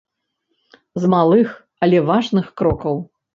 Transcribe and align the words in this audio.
З 1.03 1.11
малых, 1.15 1.47
але 1.89 2.01
важных 2.09 2.45
крокаў. 2.63 2.97